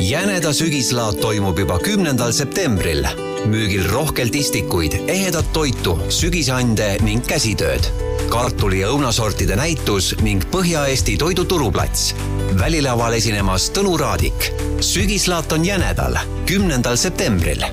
jäneda 0.00 0.52
sügislaat 0.52 1.20
toimub 1.20 1.58
juba 1.58 1.78
kümnendal 1.78 2.32
septembril. 2.32 3.06
müügil 3.44 3.88
rohkelt 3.88 4.34
istikuid, 4.34 4.92
ehedat 5.08 5.52
toitu, 5.52 5.98
sügisande 6.08 6.98
ning 7.02 7.26
käsitööd. 7.26 7.84
kartuli 8.30 8.80
ja 8.80 8.88
õunasortide 8.88 9.56
näitus 9.56 10.14
ning 10.22 10.44
Põhja-Eesti 10.44 11.18
toiduturuplats. 11.18 12.14
välilaval 12.58 13.12
esinemas 13.12 13.70
Tõnu 13.70 13.98
Raadik. 13.98 14.52
sügislaat 14.80 15.52
on 15.52 15.64
jänedal, 15.64 16.18
kümnendal 16.46 16.96
septembril. 16.96 17.64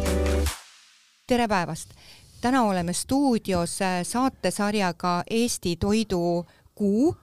tere 1.27 1.47
päevast! 1.47 1.89
täna 2.41 2.63
oleme 2.63 2.93
stuudios 2.93 3.79
saatesarjaga 4.03 5.23
Eesti 5.29 5.75
toidukuu 5.75 7.15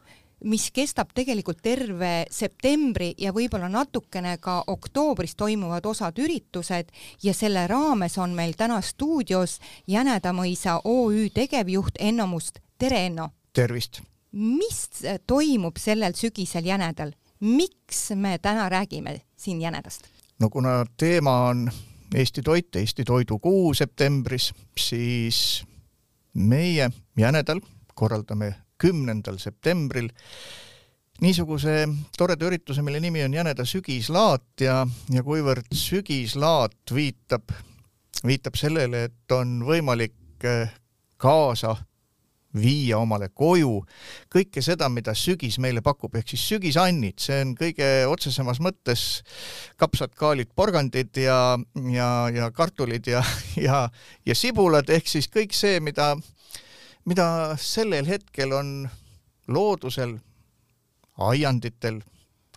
mis 0.45 0.71
kestab 0.75 1.13
tegelikult 1.15 1.61
terve 1.63 2.27
septembri 2.31 3.13
ja 3.19 3.33
võib-olla 3.35 3.69
natukene 3.71 4.37
ka 4.43 4.63
oktoobris 4.67 5.37
toimuvad 5.39 5.87
osad 5.87 6.19
üritused 6.19 6.91
ja 7.23 7.35
selle 7.35 7.67
raames 7.71 8.19
on 8.19 8.35
meil 8.35 8.57
täna 8.59 8.81
stuudios 8.83 9.59
Jänedamõisa 9.87 10.81
OÜ 10.85 11.29
tegevjuht 11.35 12.01
Enno 12.01 12.27
Must. 12.27 12.59
tere, 12.79 13.07
Enno! 13.07 13.31
tervist! 13.53 14.01
mis 14.33 15.05
toimub 15.27 15.77
sellel 15.77 16.15
sügisel 16.15 16.67
Jänedal? 16.67 17.13
miks 17.41 18.11
me 18.15 18.39
täna 18.39 18.69
räägime 18.69 19.21
siin 19.37 19.61
Jänedast? 19.61 20.03
no 20.41 20.51
kuna 20.51 20.85
teema 20.97 21.41
on 21.49 21.71
Eesti 22.15 22.43
toit, 22.43 22.77
Eesti 22.77 23.05
toidukuu 23.05 23.75
septembris, 23.75 24.53
siis 24.79 25.65
meie 26.35 26.91
Jänedal 27.17 27.61
korraldame 27.95 28.55
kümnendal 28.83 29.39
septembril. 29.43 30.11
Niisuguse 31.23 31.87
toreda 32.19 32.49
ürituse, 32.49 32.83
mille 32.83 32.99
nimi 33.01 33.23
on 33.23 33.35
Jäneda 33.37 33.65
sügislaat 33.69 34.65
ja, 34.65 34.81
ja 35.13 35.23
kuivõrd 35.23 35.71
sügislaat 35.77 36.95
viitab, 36.95 37.55
viitab 38.27 38.59
sellele, 38.59 39.07
et 39.07 39.37
on 39.37 39.61
võimalik 39.69 40.49
eh, 40.49 40.73
kaasa 41.23 41.77
viia 42.59 42.99
omale 43.01 43.31
koju 43.35 43.81
kõike 44.33 44.63
seda, 44.65 44.89
mida 44.93 45.15
sügis 45.17 45.59
meile 45.63 45.83
pakub, 45.85 46.15
ehk 46.17 46.35
siis 46.35 46.45
sügisannid, 46.53 47.19
see 47.23 47.41
on 47.45 47.55
kõige 47.59 47.89
otsesemas 48.11 48.61
mõttes 48.65 49.23
kapsad, 49.81 50.13
kaalid, 50.19 50.53
porgandid 50.57 51.17
ja, 51.23 51.57
ja, 51.95 52.11
ja 52.35 52.51
kartulid 52.55 53.09
ja, 53.09 53.23
ja, 53.69 53.87
ja 54.27 54.37
sibulad, 54.37 54.91
ehk 54.93 55.09
siis 55.09 55.31
kõik 55.33 55.57
see, 55.57 55.81
mida 55.81 56.15
mida 57.05 57.57
sellel 57.59 58.07
hetkel 58.07 58.53
on 58.53 58.89
loodusel, 59.49 60.17
aianditel, 61.19 62.01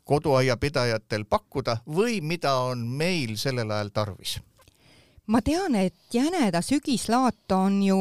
koduaiapidajatel 0.05 1.25
pakkuda 1.29 1.79
või 1.89 2.19
mida 2.21 2.53
on 2.69 2.85
meil 2.85 3.35
sellel 3.41 3.71
ajal 3.71 3.93
tarvis? 3.93 4.39
ma 5.27 5.41
tean, 5.41 5.73
et 5.75 6.13
Jäneda 6.13 6.61
sügislaat 6.61 7.51
on 7.51 7.79
ju 7.81 7.97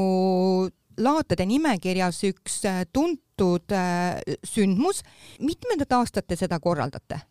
laatade 1.01 1.47
nimekirjas 1.48 2.20
üks 2.28 2.58
äh, 2.69 2.83
tuntud 2.92 3.73
äh, 3.73 4.20
sündmus. 4.45 5.01
mitmendat 5.41 5.92
aastat 5.92 6.27
te 6.27 6.36
seda 6.36 6.61
korraldate? 6.61 7.23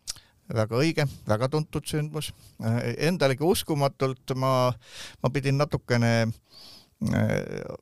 väga 0.54 0.76
õige, 0.76 1.06
väga 1.28 1.48
tuntud 1.48 1.86
sündmus. 1.86 2.32
Äh, 2.58 2.96
endalegi 3.06 3.46
uskumatult 3.46 4.34
ma, 4.34 4.72
ma 5.22 5.30
pidin 5.30 5.62
natukene 5.62 6.12
äh, 6.26 6.34
Äh, 6.34 6.83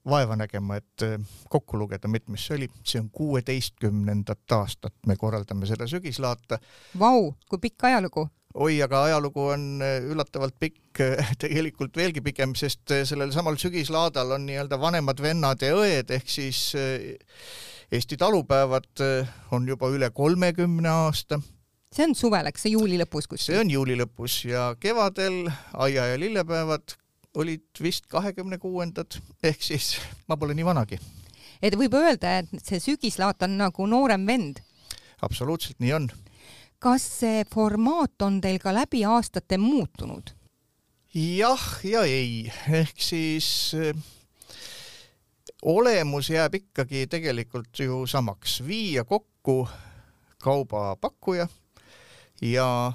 vaeva 0.08 0.36
nägema, 0.36 0.78
et 0.80 1.06
äh, 1.06 1.16
kokku 1.50 1.78
lugeda, 1.78 2.08
mitmes 2.10 2.46
see 2.46 2.56
oli, 2.56 2.68
see 2.84 3.00
on 3.02 3.10
kuueteistkümnendat 3.14 4.56
aastat 4.56 4.94
me 5.06 5.16
korraldame 5.16 5.68
seda 5.68 5.86
sügislaata. 5.90 6.60
Vau, 6.98 7.32
kui 7.48 7.62
pikk 7.68 7.90
ajalugu! 7.90 8.28
oi, 8.52 8.74
aga 8.84 9.06
ajalugu 9.06 9.46
on 9.54 9.62
äh, 9.84 10.02
üllatavalt 10.12 10.58
pikk, 10.60 11.00
tegelikult 11.44 11.96
veelgi 11.96 12.20
pikem, 12.24 12.52
sest 12.58 12.92
sellel 13.08 13.32
samal 13.32 13.56
sügislaadal 13.60 14.36
on 14.36 14.44
nii-öelda 14.48 14.80
vanemad 14.80 15.22
vennad 15.24 15.64
ja 15.64 15.72
õed 15.78 16.12
ehk 16.18 16.28
siis 16.28 16.70
Eesti 17.92 18.16
talupäevad 18.16 19.02
on 19.52 19.66
juba 19.68 19.88
üle 19.92 20.08
kolmekümne 20.16 20.88
aasta 20.88 21.40
see 21.92 22.06
on 22.08 22.14
suvel, 22.16 22.48
eks 22.48 22.64
see 22.64 22.72
juuli 22.74 22.98
lõpus 23.00 23.28
kuskil? 23.28 23.52
see 23.52 23.60
on 23.60 23.70
juuli 23.72 23.96
lõpus 24.00 24.42
ja 24.48 24.72
kevadel 24.80 25.46
aia- 25.72 26.12
ja 26.12 26.20
lillepäevad 26.20 26.96
olid 27.34 27.80
vist 27.80 28.06
kahekümne 28.10 28.58
kuuendad, 28.58 29.16
ehk 29.42 29.62
siis 29.62 29.96
ma 30.28 30.36
pole 30.36 30.54
nii 30.54 30.66
vanagi. 30.66 30.98
et 31.62 31.76
võib 31.78 31.94
öelda, 31.96 32.38
et 32.42 32.66
see 32.66 32.80
sügislaat 32.80 33.42
on 33.46 33.56
nagu 33.60 33.86
noorem 33.86 34.26
vend? 34.26 34.60
absoluutselt 35.22 35.80
nii 35.80 35.92
on. 35.96 36.10
kas 36.78 37.06
see 37.20 37.44
formaat 37.52 38.22
on 38.22 38.40
teil 38.40 38.58
ka 38.62 38.74
läbi 38.74 39.04
aastate 39.04 39.58
muutunud? 39.58 40.34
jah 41.14 41.68
ja 41.84 42.04
ei, 42.08 42.52
ehk 42.68 43.00
siis 43.00 43.72
äh, 43.78 43.96
olemus 45.62 46.30
jääb 46.30 46.54
ikkagi 46.60 47.06
tegelikult 47.06 47.78
ju 47.78 48.06
samaks, 48.06 48.60
viia 48.66 49.04
kokku 49.04 49.68
kaubapakkuja 50.42 51.46
ja 52.42 52.92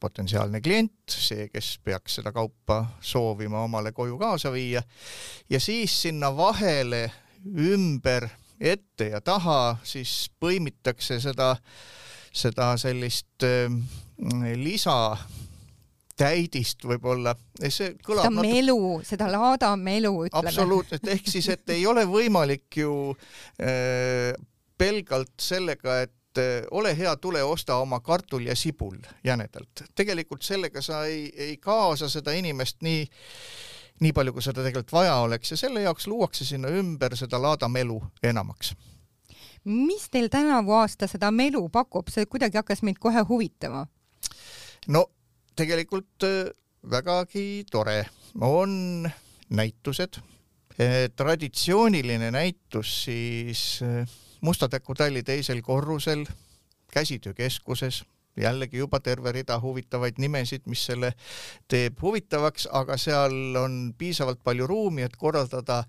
potentsiaalne 0.00 0.60
klient, 0.60 0.92
see, 1.08 1.48
kes 1.52 1.78
peaks 1.84 2.18
seda 2.20 2.32
kaupa 2.32 2.80
soovima 3.00 3.62
omale 3.64 3.92
koju 3.92 4.18
kaasa 4.18 4.52
viia. 4.52 4.82
Ja 5.50 5.60
siis 5.60 5.94
sinna 6.02 6.32
vahele 6.36 7.06
ümber, 7.44 8.28
ette 8.60 9.10
ja 9.12 9.20
taha 9.20 9.76
siis 9.84 10.30
põimitakse 10.40 11.18
seda, 11.20 11.54
seda 12.32 12.74
sellist 12.80 13.44
äh, 13.44 13.72
lisa 14.56 15.16
täidist 16.14 16.84
võib-olla, 16.86 17.34
see 17.58 17.94
kõlab 18.04 18.28
seda 18.28 18.42
melu, 18.44 18.80
seda 19.06 19.28
laada 19.32 19.72
melu 19.78 20.12
ütleme. 20.28 20.50
absoluutselt, 20.50 21.08
ehk 21.10 21.30
siis, 21.30 21.48
et 21.50 21.74
ei 21.74 21.86
ole 21.90 22.04
võimalik 22.06 22.78
ju 22.78 22.92
äh, 23.58 24.30
pelgalt 24.78 25.34
sellega, 25.42 26.04
et 26.06 26.14
et 26.34 26.42
eh, 26.42 26.66
ole 26.70 26.96
hea, 26.98 27.16
tule 27.16 27.42
osta 27.42 27.76
oma 27.76 28.00
kartul 28.00 28.46
ja 28.46 28.56
sibul 28.56 28.98
jänedalt. 29.24 29.84
tegelikult 29.94 30.42
sellega 30.42 30.82
sa 30.82 31.04
ei, 31.04 31.32
ei 31.36 31.56
kaasa 31.56 32.08
seda 32.08 32.32
inimest 32.32 32.82
nii, 32.82 33.06
nii 34.00 34.12
palju, 34.12 34.32
kui 34.32 34.42
seda 34.42 34.62
tegelikult 34.62 34.92
vaja 34.92 35.14
oleks 35.22 35.50
ja 35.50 35.56
selle 35.56 35.82
jaoks 35.82 36.06
luuakse 36.06 36.44
sinna 36.44 36.68
ümber 36.68 37.16
seda 37.16 37.42
laadamelu 37.42 38.02
enamaks. 38.22 38.74
mis 39.64 40.10
teil 40.10 40.28
tänavu 40.28 40.72
aasta 40.72 41.06
seda 41.06 41.30
melu 41.30 41.68
pakub, 41.68 42.08
see 42.10 42.26
kuidagi 42.26 42.58
hakkas 42.58 42.82
mind 42.82 42.98
kohe 43.00 43.24
huvitama. 43.28 43.86
no 44.88 45.06
tegelikult 45.56 46.22
eh, 46.22 46.50
vägagi 46.90 47.64
tore, 47.70 48.06
on 48.40 49.10
näitused, 49.48 50.18
eh, 50.78 51.10
traditsiooniline 51.16 52.30
näitus 52.30 53.04
siis 53.04 53.80
Musta 54.44 54.68
Täku 54.68 54.92
talli 54.94 55.22
teisel 55.22 55.62
korrusel 55.62 56.26
käsitöökeskuses 56.92 58.04
jällegi 58.36 58.76
juba 58.78 59.00
terve 59.00 59.32
rida 59.32 59.56
huvitavaid 59.60 60.18
nimesid, 60.18 60.66
mis 60.66 60.82
selle 60.86 61.14
teeb 61.68 62.02
huvitavaks, 62.02 62.66
aga 62.72 62.98
seal 63.00 63.56
on 63.56 63.94
piisavalt 63.98 64.42
palju 64.44 64.66
ruumi, 64.66 65.06
et 65.06 65.16
korraldada 65.16 65.84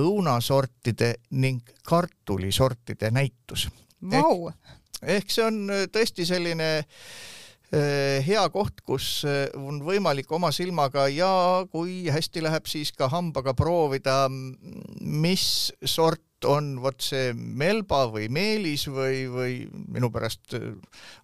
õunasortide 0.00 1.14
ning 1.30 1.60
kartulisortide 1.84 3.10
näitus. 3.10 3.68
Wow.. 4.00 4.48
ehk, 4.48 4.80
ehk 5.02 5.36
see 5.36 5.44
on 5.44 5.60
tõesti 5.92 6.24
selline 6.24 6.70
eh, 6.78 8.24
hea 8.24 8.46
koht, 8.48 8.80
kus 8.86 9.26
eh, 9.28 9.44
on 9.60 9.82
võimalik 9.84 10.32
oma 10.32 10.54
silmaga 10.56 11.04
ja 11.12 11.66
kui 11.68 12.06
hästi 12.08 12.48
läheb, 12.48 12.64
siis 12.64 12.96
ka 12.96 13.10
hambaga 13.12 13.52
proovida, 13.58 14.22
mis 14.30 15.74
sort 15.84 16.24
on 16.48 16.74
vot 16.82 17.00
see 17.02 17.32
Melba 17.34 18.04
või 18.12 18.28
Meelis 18.32 18.86
või, 18.90 19.24
või 19.30 19.56
minu 19.94 20.10
pärast 20.12 20.54
äh, 20.58 20.70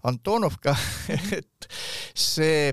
Antonovka 0.07 0.75
et 1.39 1.69
see 2.15 2.73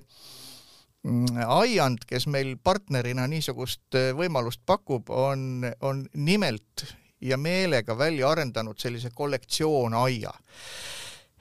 mm, 1.04 1.44
aiand, 1.48 2.06
kes 2.10 2.28
meil 2.32 2.56
partnerina 2.64 3.28
niisugust 3.30 4.00
äh, 4.00 4.12
võimalust 4.18 4.64
pakub, 4.66 5.10
on, 5.10 5.66
on 5.82 6.06
nimelt 6.14 6.86
ja 7.24 7.38
meelega 7.40 7.98
välja 7.98 8.30
arendanud 8.34 8.80
sellise 8.80 9.14
kollektsioon-aia. 9.16 10.34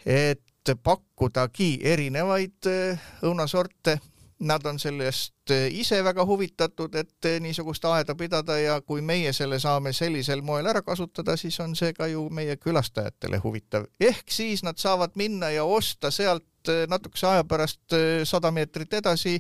et 0.07 0.75
pakkudagi 0.83 1.81
erinevaid 1.83 2.71
äh, 2.71 3.11
õunasorte 3.23 3.99
nad 4.43 4.67
on 4.67 4.79
sellest 4.79 5.51
eh, 5.51 5.69
ise 5.71 6.05
väga 6.05 6.25
huvitatud, 6.27 6.95
et 6.95 7.25
eh, 7.25 7.39
niisugust 7.41 7.85
aeda 7.85 8.15
pidada 8.19 8.59
ja 8.59 8.81
kui 8.81 9.03
meie 9.03 9.33
selle 9.33 9.59
saame 9.63 9.93
sellisel 9.95 10.43
moel 10.43 10.67
ära 10.67 10.83
kasutada, 10.83 11.37
siis 11.37 11.61
on 11.63 11.77
see 11.79 11.93
ka 11.95 12.09
ju 12.11 12.27
meie 12.31 12.57
külastajatele 12.57 13.39
huvitav. 13.45 13.87
ehk 14.01 14.31
siis 14.31 14.63
nad 14.63 14.79
saavad 14.79 15.15
minna 15.15 15.51
ja 15.51 15.65
osta 15.65 16.11
sealt 16.11 16.69
eh, 16.69 16.87
natukese 16.89 17.27
aja 17.27 17.45
pärast 17.45 17.99
sada 18.25 18.51
meetrit 18.51 18.95
edasi 18.95 19.39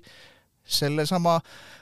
sellesama 0.62 1.40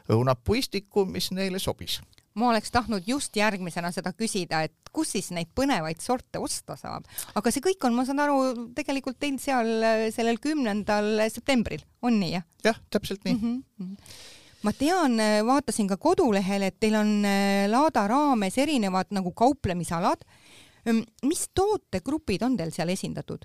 õunapuistiku, 0.08 1.04
mis 1.06 1.30
neile 1.36 1.58
sobis 1.58 2.00
ma 2.38 2.50
oleks 2.50 2.70
tahtnud 2.70 3.06
just 3.08 3.36
järgmisena 3.36 3.90
seda 3.94 4.12
küsida, 4.14 4.62
et 4.66 4.92
kus 4.94 5.14
siis 5.16 5.30
neid 5.34 5.50
põnevaid 5.56 6.02
sorte 6.02 6.38
osta 6.42 6.76
saab, 6.78 7.06
aga 7.34 7.52
see 7.52 7.64
kõik 7.64 7.86
on, 7.86 7.96
ma 7.96 8.06
saan 8.06 8.22
aru, 8.22 8.68
tegelikult 8.76 9.18
teil 9.22 9.38
seal 9.42 9.70
äh, 9.86 10.04
sellel 10.14 10.38
kümnendal 10.42 11.24
septembril, 11.32 11.82
on 12.06 12.20
nii 12.22 12.34
jah? 12.36 12.46
jah, 12.64 12.80
täpselt 12.90 13.24
nii 13.26 13.36
mm. 13.36 13.62
-hmm. 13.80 14.16
ma 14.66 14.74
tean, 14.78 15.18
äh, 15.20 15.40
vaatasin 15.46 15.90
ka 15.90 15.96
kodulehel, 15.96 16.68
et 16.68 16.78
teil 16.80 16.98
on 17.00 17.14
äh, 17.24 17.66
laada 17.70 18.06
raames 18.08 18.58
erinevad 18.58 19.10
nagu 19.10 19.32
kauplemisalad. 19.32 20.26
mis 21.22 21.48
tootegrupid 21.54 22.42
on 22.42 22.56
teil 22.56 22.70
seal 22.72 22.88
esindatud? 22.88 23.44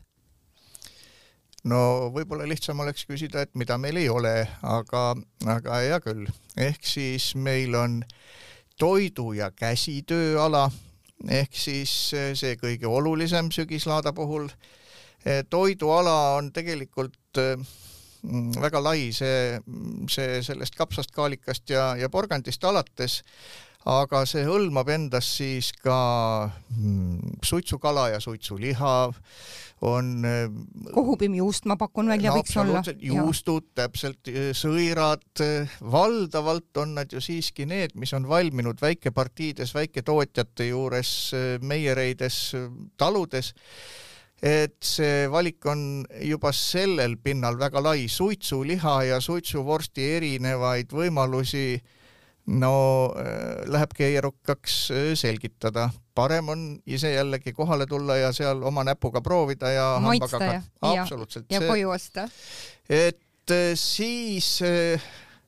no 1.65 2.11
võib-olla 2.13 2.47
lihtsam 2.47 2.79
oleks 2.79 3.05
küsida, 3.09 3.41
et 3.41 3.55
mida 3.55 3.77
meil 3.81 3.97
ei 3.97 4.09
ole, 4.09 4.47
aga, 4.61 5.15
aga 5.45 5.79
hea 5.81 5.99
küll, 5.99 6.27
ehk 6.57 6.85
siis 6.85 7.33
meil 7.35 7.75
on 7.75 8.03
toidu- 8.79 9.33
ja 9.33 9.51
käsitööala 9.51 10.69
ehk 11.29 11.55
siis 11.55 11.91
see 12.11 12.55
kõige 12.59 12.87
olulisem 12.87 13.51
sügislaada 13.51 14.13
puhul. 14.13 14.49
toiduala 15.49 16.35
on 16.35 16.51
tegelikult 16.53 17.39
mm, 17.39 18.51
väga 18.61 18.83
lai, 18.83 19.11
see, 19.11 19.59
see 20.11 20.41
sellest 20.43 20.75
kapsast, 20.75 21.11
kaalikast 21.11 21.69
ja, 21.69 21.95
ja 21.95 22.09
porgandist 22.09 22.63
alates 22.63 23.23
aga 23.85 24.23
see 24.25 24.45
hõlmab 24.47 24.89
endas 24.89 25.27
siis 25.37 25.69
ka 25.77 25.97
mm, 26.73 27.39
suitsukala 27.45 28.09
ja 28.15 28.21
suitsuliha, 28.23 28.95
on 29.85 30.25
äh, 30.25 30.45
kohupiimjuust 30.93 31.67
ma 31.69 31.75
pakun 31.77 32.09
välja 32.09 32.31
no,, 32.31 32.39
võiks 32.39 32.55
olla. 32.57 32.81
juustud, 33.03 33.67
täpselt, 33.77 34.31
äh, 34.31 34.49
sõirad, 34.57 35.25
äh, 35.43 35.75
valdavalt 35.91 36.81
on 36.81 36.95
nad 36.97 37.11
ju 37.13 37.21
siiski 37.21 37.67
need, 37.69 37.93
mis 37.99 38.13
on 38.17 38.25
valminud 38.29 38.81
väikepartiides, 38.81 39.75
väiketootjate 39.75 40.71
juures, 40.71 41.11
meiereides, 41.61 42.39
taludes. 42.97 43.53
Et 44.45 44.75
see 44.83 45.27
valik 45.31 45.63
on 45.71 46.05
juba 46.21 46.51
sellel 46.53 47.15
pinnal 47.23 47.55
väga 47.59 47.81
lai, 47.81 48.07
suitsuliha 48.11 48.95
ja 49.11 49.21
suitsuvorsti 49.23 50.09
erinevaid 50.17 50.91
võimalusi 50.93 51.79
no 52.45 53.13
äh, 53.17 53.65
läheb 53.71 53.93
keerukaks 53.97 54.91
äh, 54.91 55.11
selgitada, 55.17 55.89
parem 56.15 56.49
on 56.49 56.65
ise 56.85 57.11
jällegi 57.13 57.53
kohale 57.53 57.87
tulla 57.89 58.17
ja 58.17 58.31
seal 58.33 58.63
oma 58.63 58.83
näpuga 58.83 59.21
proovida 59.21 59.71
ja 59.71 59.87
maitsta 60.01 60.43
ja, 60.43 60.61
absoluutselt. 60.81 61.45
ja 61.49 61.61
koju 61.61 61.89
osta. 61.89 62.29
et 62.89 63.51
äh, 63.51 63.73
siis 63.73 64.59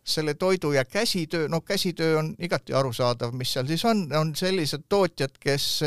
selle 0.07 0.33
toidu 0.33 0.71
ja 0.71 0.85
käsitöö, 0.85 1.47
no 1.47 1.61
käsitöö 1.61 2.19
on 2.19 2.35
igati 2.39 2.73
arusaadav, 2.73 3.33
mis 3.33 3.53
seal 3.53 3.67
siis 3.67 3.85
on, 3.85 4.07
on 4.15 4.35
sellised 4.35 4.87
tootjad, 4.89 5.35
kes 5.39 5.81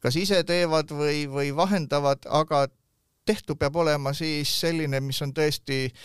kas 0.00 0.16
ise 0.16 0.44
teevad 0.44 0.92
või, 0.92 1.24
või 1.28 1.54
vahendavad, 1.56 2.24
aga 2.28 2.66
tehtu 3.24 3.56
peab 3.56 3.76
olema 3.76 4.12
siis 4.16 4.52
selline, 4.60 5.00
mis 5.00 5.22
on 5.22 5.32
tõesti 5.36 5.86
äh, 5.88 6.04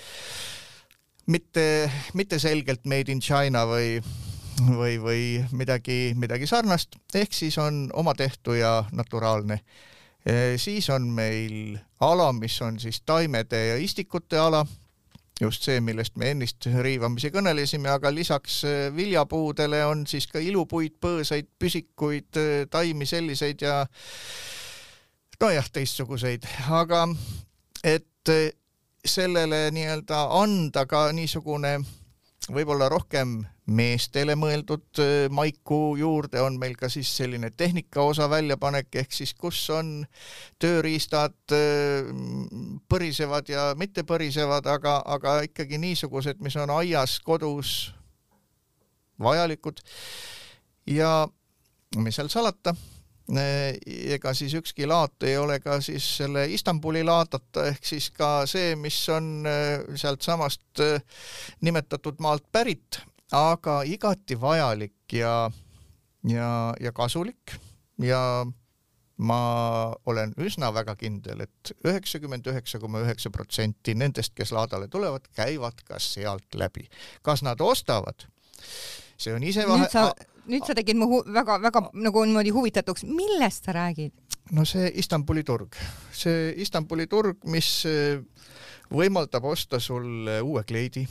mitte, 1.26 1.92
mitte 2.14 2.40
selgelt 2.40 2.86
made 2.86 3.12
in 3.12 3.22
China 3.22 3.66
või, 3.70 3.98
või, 4.78 4.96
või 5.02 5.26
midagi, 5.58 6.14
midagi 6.18 6.48
sarnast, 6.48 6.98
ehk 7.16 7.34
siis 7.34 7.58
on 7.62 7.90
oma 7.94 8.14
tehtu 8.16 8.58
ja 8.60 8.84
naturaalne. 8.92 9.60
siis 10.58 10.90
on 10.90 11.04
meil 11.14 11.78
ala, 12.00 12.32
mis 12.34 12.62
on 12.62 12.80
siis 12.80 13.02
taimede 13.06 13.68
ja 13.68 13.76
istikute 13.78 14.38
ala, 14.38 14.66
just 15.42 15.64
see, 15.64 15.82
millest 15.82 16.16
me 16.18 16.32
ennist 16.32 16.66
riivamisi 16.82 17.30
kõnelesime, 17.30 17.90
aga 17.90 18.14
lisaks 18.14 18.64
viljapuudele 18.96 19.84
on 19.86 20.06
siis 20.08 20.28
ka 20.28 20.40
ilupuid, 20.40 20.96
põõsaid, 21.02 21.50
püsikuid, 21.60 22.40
taimi 22.72 23.06
selliseid 23.06 23.62
ja 23.62 23.86
nojah, 25.42 25.70
teistsuguseid, 25.70 26.48
aga 26.72 27.06
et 27.84 28.34
sellele 29.06 29.70
nii-öelda 29.72 30.26
anda 30.42 30.86
ka 30.90 31.08
niisugune 31.14 31.78
võib-olla 32.52 32.88
rohkem 32.92 33.40
meestele 33.66 34.36
mõeldud 34.38 35.00
äh, 35.02 35.14
maiku 35.34 35.96
juurde 35.98 36.42
on 36.44 36.60
meil 36.62 36.76
ka 36.78 36.90
siis 36.94 37.10
selline 37.18 37.50
tehnika 37.58 38.04
osa 38.06 38.28
väljapanek 38.30 38.94
ehk 39.02 39.16
siis 39.16 39.34
kus 39.34 39.64
on 39.74 40.04
tööriistad 40.62 41.34
äh, 41.56 42.12
põrisevad 42.90 43.50
ja 43.50 43.72
mitte 43.78 44.06
põrisevad, 44.06 44.70
aga, 44.70 45.00
aga 45.18 45.40
ikkagi 45.48 45.82
niisugused, 45.82 46.42
mis 46.46 46.58
on 46.62 46.74
aias, 46.78 47.18
kodus 47.26 47.96
vajalikud. 49.22 49.82
ja 50.86 51.28
mis 51.98 52.16
seal 52.16 52.30
salata 52.30 52.76
ega 53.34 54.34
siis 54.38 54.54
ükski 54.54 54.86
laat 54.86 55.24
ei 55.26 55.38
ole 55.38 55.60
ka 55.60 55.80
siis 55.82 56.06
selle 56.20 56.46
Istanbuli 56.54 57.04
laadata, 57.04 57.66
ehk 57.72 57.86
siis 57.86 58.12
ka 58.14 58.46
see, 58.50 58.76
mis 58.78 59.00
on 59.10 59.48
äh, 59.50 59.82
sealtsamast 59.98 60.84
äh, 60.86 61.02
nimetatud 61.66 62.22
maalt 62.22 62.46
pärit, 62.52 63.00
aga 63.34 63.82
igati 63.90 64.38
vajalik 64.42 65.18
ja, 65.18 65.50
ja, 66.30 66.52
ja 66.80 66.94
kasulik 66.94 67.58
ja 68.02 68.46
ma 69.18 69.40
olen 70.06 70.36
üsna 70.44 70.70
väga 70.76 70.96
kindel 71.00 71.46
et, 71.46 71.72
et 71.72 71.88
üheksakümmend 71.88 72.46
üheksa 72.52 72.80
koma 72.84 73.02
üheksa 73.06 73.32
protsenti 73.34 73.96
nendest, 73.96 74.36
kes 74.36 74.52
laadale 74.54 74.90
tulevad, 74.92 75.26
käivad 75.34 75.82
ka 75.88 75.98
sealt 76.04 76.54
läbi. 76.54 76.90
kas 77.24 77.42
nad 77.42 77.62
ostavad, 77.62 78.28
see 79.18 79.34
on 79.34 79.44
ise 79.44 79.66
vahe 79.66 79.90
nüüd 80.52 80.66
sa 80.68 80.76
tegid 80.78 80.98
mu 81.00 81.22
väga-väga 81.26 81.88
nagu 81.94 82.26
niimoodi 82.26 82.54
huvitatuks, 82.56 83.06
millest 83.10 83.68
sa 83.68 83.76
räägid? 83.76 84.14
no 84.54 84.66
see 84.66 84.92
Istanbuli 85.02 85.44
turg, 85.44 85.78
see 86.14 86.52
Istanbuli 86.62 87.08
turg, 87.10 87.42
mis 87.50 87.70
eh, 87.90 88.22
võimaldab 88.94 89.48
osta 89.50 89.80
sul 89.82 90.30
uue 90.44 90.64
kleidi, 90.68 91.06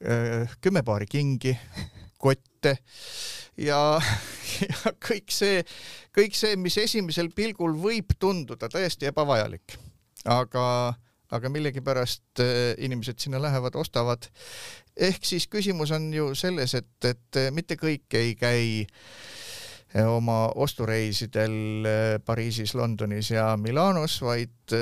eh, 0.00 0.56
kümme 0.60 0.82
paari 0.86 1.06
kingi, 1.10 1.54
kotte 2.18 2.74
ja, 3.60 3.78
ja 4.66 4.94
kõik 4.98 5.30
see, 5.34 5.62
kõik 6.16 6.34
see, 6.36 6.56
mis 6.60 6.80
esimesel 6.82 7.30
pilgul 7.36 7.76
võib 7.78 8.16
tunduda 8.18 8.68
täiesti 8.72 9.10
ebavajalik, 9.10 9.78
aga 10.26 10.66
aga 11.30 11.50
millegipärast 11.52 12.42
äh, 12.42 12.74
inimesed 12.82 13.20
sinna 13.22 13.38
lähevad, 13.42 13.76
ostavad. 13.78 14.26
Ehk 14.96 15.24
siis 15.24 15.46
küsimus 15.50 15.92
on 15.94 16.12
ju 16.14 16.34
selles, 16.34 16.74
et, 16.74 17.04
et 17.04 17.36
äh, 17.38 17.50
mitte 17.54 17.76
kõik 17.80 18.16
ei 18.18 18.34
käi 18.38 18.64
äh, 18.82 20.06
oma 20.06 20.52
ostureisidel 20.54 21.86
Pariisis, 22.24 22.74
Londonis 22.74 23.30
ja 23.30 23.56
Milanos, 23.56 24.20
vaid, 24.22 24.74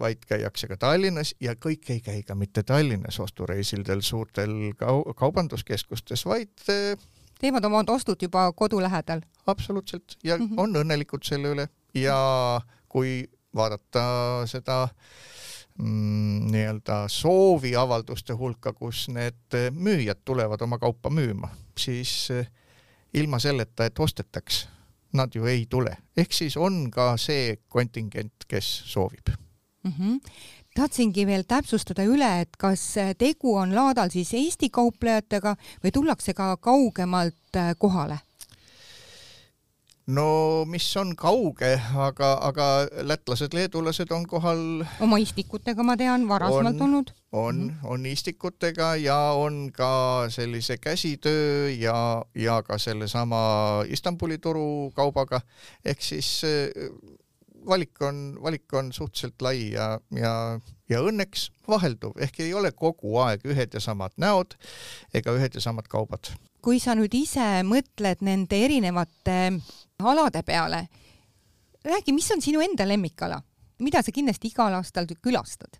vaid 0.00 0.24
käiakse 0.26 0.68
ka 0.68 0.76
Tallinnas 0.76 1.34
ja 1.40 1.54
kõik 1.54 1.90
ei 1.94 2.00
käi 2.04 2.22
ka 2.26 2.34
mitte 2.34 2.62
Tallinnas 2.66 3.20
ostureisidel 3.22 4.02
suurtel 4.02 4.74
kau 4.78 5.04
kaubanduskeskustes, 5.14 6.26
vaid 6.26 6.66
teevad 7.38 7.64
oma 7.70 7.84
ostud 7.86 8.22
juba 8.22 8.50
kodu 8.52 8.82
lähedal. 8.82 9.22
absoluutselt 9.46 10.18
ja 10.24 10.36
mm 10.38 10.44
-hmm. 10.44 10.60
on 10.60 10.76
õnnelikud 10.76 11.24
selle 11.24 11.48
üle 11.48 11.68
ja 11.94 12.60
kui 12.88 13.30
vaadata 13.54 14.02
seda 14.46 14.82
äh, 14.82 14.90
nii-öelda 15.78 17.04
sooviavalduste 17.08 18.34
hulka, 18.34 18.72
kus 18.72 19.06
need 19.14 19.54
müüjad 19.70 20.24
tulevad 20.24 20.60
oma 20.66 20.78
kaupa 20.78 21.10
müüma, 21.10 21.52
siis 21.78 22.30
eh, 22.34 22.48
ilma 23.14 23.38
selleta, 23.38 23.86
et 23.86 23.98
ostetaks, 23.98 24.66
nad 25.12 25.34
ju 25.34 25.46
ei 25.46 25.66
tule. 25.70 25.96
ehk 26.16 26.32
siis 26.32 26.56
on 26.56 26.90
ka 26.90 27.16
see 27.16 27.56
kontingent, 27.68 28.44
kes 28.48 28.82
soovib 28.86 29.30
mm. 29.84 29.92
-hmm 29.92 30.20
tahtsingi 30.78 31.26
veel 31.26 31.42
täpsustada 31.48 32.04
üle, 32.06 32.28
et 32.40 32.56
kas 32.58 32.82
tegu 33.18 33.56
on 33.58 33.74
laadal 33.74 34.12
siis 34.14 34.30
Eesti 34.34 34.68
kauplejatega 34.70 35.56
või 35.82 35.90
tullakse 35.90 36.34
ka 36.34 36.56
kaugemalt 36.56 37.56
eh, 37.56 37.74
kohale? 37.78 38.18
No 40.08 40.64
mis 40.68 40.86
on 40.96 41.12
kauge, 41.18 41.74
aga, 42.00 42.30
aga 42.48 42.66
lätlased-leedulased 43.04 44.12
on 44.14 44.24
kohal. 44.28 44.64
oma 45.04 45.18
istikutega, 45.20 45.84
ma 45.84 45.96
tean, 46.00 46.26
varasemalt 46.28 46.80
olnud. 46.80 47.12
on, 47.32 47.60
mhm. 47.66 47.84
on 47.84 48.06
istikutega 48.08 48.94
ja 49.02 49.18
on 49.36 49.68
ka 49.72 50.26
sellise 50.32 50.78
käsitöö 50.80 51.70
ja, 51.76 52.24
ja 52.34 52.62
ka 52.62 52.78
sellesama 52.78 53.84
Istanbuli 53.88 54.38
turu 54.38 54.90
kaubaga 54.96 55.40
ehk 55.84 56.02
siis 56.02 56.40
eh, 56.48 56.72
valik 57.68 58.02
on, 58.02 58.38
valik 58.42 58.72
on 58.72 58.92
suhteliselt 58.92 59.42
lai 59.42 59.72
ja, 59.72 59.98
ja, 60.14 60.32
ja 60.88 61.00
õnneks 61.04 61.50
vahelduv 61.68 62.16
ehk 62.22 62.40
ei 62.40 62.54
ole 62.56 62.72
kogu 62.72 63.18
aeg 63.20 63.44
ühed 63.44 63.74
ja 63.76 63.82
samad 63.82 64.16
näod 64.16 64.56
ega 65.12 65.36
ühed 65.36 65.54
ja 65.54 65.60
samad 65.60 65.88
kaubad. 65.90 66.32
kui 66.64 66.80
sa 66.80 66.96
nüüd 66.96 67.12
ise 67.14 67.60
mõtled 67.68 68.24
nende 68.24 68.64
erinevate 68.64 69.36
alade 70.04 70.42
peale. 70.42 70.88
räägi, 71.84 72.12
mis 72.12 72.30
on 72.30 72.42
sinu 72.42 72.60
enda 72.60 72.84
lemmikala, 72.88 73.42
mida 73.78 74.02
sa 74.02 74.12
kindlasti 74.12 74.48
igal 74.48 74.74
aastal 74.74 75.06
külastad? 75.22 75.78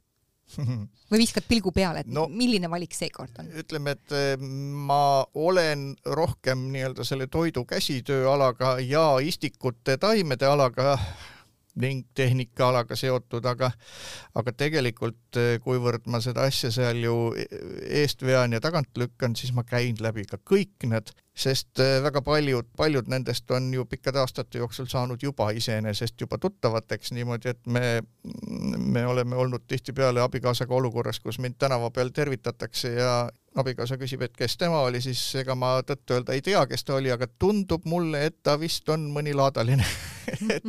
või 1.11 1.19
viskad 1.21 1.45
pilgu 1.49 1.73
peale, 1.73 2.01
et 2.01 2.07
No- 2.07 2.29
milline 2.29 2.71
valik 2.71 2.95
seekord 2.97 3.37
on? 3.39 3.51
ütleme, 3.61 3.91
et 3.91 4.13
eh, 4.17 4.37
ma 4.41 5.25
olen 5.35 5.97
rohkem 6.07 6.59
nii-öelda 6.73 7.05
selle 7.05 7.27
toidu 7.27 7.65
käsitööalaga 7.69 8.79
ja 8.81 9.19
istikute 9.21 9.97
taimede 9.99 10.47
alaga 10.47 10.99
ning 11.81 12.05
tehnikaalaga 12.17 12.97
seotud, 12.99 13.47
aga 13.47 13.71
aga 14.39 14.55
tegelikult 14.65 15.39
eh, 15.41 15.57
kuivõrd 15.65 16.09
ma 16.11 16.21
seda 16.25 16.47
asja 16.49 16.71
seal 16.75 17.03
ju 17.05 17.17
eest 18.03 18.23
vean 18.27 18.57
ja 18.57 18.61
tagant 18.65 18.91
lükkan, 18.99 19.37
siis 19.39 19.55
ma 19.57 19.65
käin 19.69 19.99
läbi 20.03 20.27
ka 20.29 20.41
kõik 20.43 20.89
need, 20.91 21.13
sest 21.39 21.81
eh, 21.83 21.99
väga 22.05 22.23
paljud, 22.27 22.71
paljud 22.77 23.11
nendest 23.11 23.51
on 23.55 23.71
ju 23.75 23.87
pikkade 23.89 24.23
aastate 24.23 24.63
jooksul 24.63 24.89
saanud 24.91 25.23
juba 25.23 25.51
iseenesest 25.57 26.21
juba 26.21 26.39
tuttavateks 26.43 27.13
niimoodi, 27.17 27.55
et 27.55 27.67
me, 27.67 28.01
me 28.79 29.07
oleme 29.07 29.37
olnud 29.37 29.67
tihtipeale 29.69 30.23
abikaasaga 30.25 30.75
olukorras, 30.75 31.21
kus 31.21 31.39
mind 31.43 31.59
tänava 31.59 31.91
peal 31.95 32.11
tervitatakse 32.15 32.97
ja 32.99 33.13
abikaasa 33.63 33.99
küsib, 34.01 34.23
et 34.27 34.35
kes 34.37 34.57
tema 34.61 34.81
oli, 34.87 35.01
siis 35.05 35.21
ega 35.41 35.57
ma 35.59 35.79
tõtt-öelda 35.87 36.37
ei 36.37 36.43
tea, 36.45 36.65
kes 36.71 36.85
ta 36.85 36.99
oli, 36.99 37.13
aga 37.15 37.29
tundub 37.41 37.87
mulle, 37.89 38.25
et 38.31 38.39
ta 38.43 38.59
vist 38.61 38.89
on 38.93 39.09
mõni 39.15 39.35
laadaline 39.37 39.87
et, 40.57 40.69